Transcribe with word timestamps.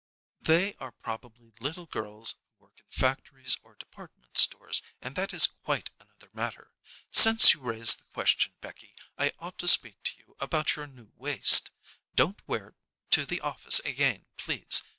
"They 0.39 0.73
are 0.79 0.93
probably 0.93 1.53
little 1.59 1.85
girls 1.85 2.31
who 2.31 2.63
work 2.63 2.79
in 2.79 2.87
factories 2.89 3.59
or 3.61 3.75
department 3.75 4.35
stores, 4.35 4.81
and 4.99 5.15
that 5.15 5.31
is 5.31 5.45
quite 5.45 5.91
another 5.99 6.31
matter. 6.33 6.73
Since 7.11 7.53
you 7.53 7.59
raise 7.61 7.93
the 7.95 8.05
question, 8.05 8.53
Becky, 8.61 8.95
I 9.15 9.31
ought 9.37 9.59
to 9.59 9.67
speak 9.67 10.01
to 10.05 10.17
you 10.17 10.35
about 10.39 10.75
your 10.75 10.87
new 10.87 11.11
waist. 11.17 11.69
Don't 12.15 12.41
wear 12.47 12.69
it 12.69 12.75
to 13.11 13.27
the 13.27 13.41
office 13.41 13.77
again, 13.81 14.25
please. 14.37 14.81